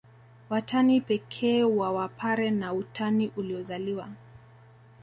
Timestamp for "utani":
2.73-3.31